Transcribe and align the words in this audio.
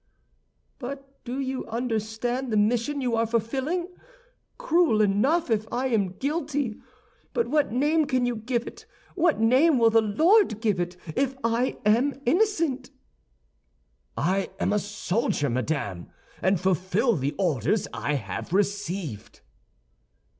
"But 0.79 1.23
do 1.25 1.39
you 1.39 1.63
understand 1.67 2.51
the 2.51 2.57
mission 2.57 3.01
you 3.01 3.15
are 3.15 3.27
fulfilling? 3.27 3.87
Cruel 4.57 4.99
enough, 4.99 5.51
if 5.51 5.67
I 5.71 5.89
am 5.89 6.13
guilty; 6.17 6.81
but 7.33 7.45
what 7.47 7.71
name 7.71 8.05
can 8.07 8.25
you 8.25 8.35
give 8.35 8.65
it, 8.65 8.87
what 9.13 9.39
name 9.39 9.77
will 9.77 9.91
the 9.91 10.01
Lord 10.01 10.59
give 10.59 10.79
it, 10.79 10.97
if 11.15 11.35
I 11.43 11.77
am 11.85 12.19
innocent?" 12.25 12.89
"I 14.17 14.49
am 14.59 14.73
a 14.73 14.79
soldier, 14.79 15.51
madame, 15.51 16.09
and 16.41 16.59
fulfill 16.59 17.15
the 17.15 17.35
orders 17.37 17.87
I 17.93 18.15
have 18.15 18.53
received." 18.53 19.41